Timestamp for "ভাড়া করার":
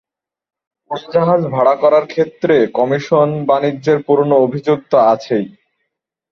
1.47-2.05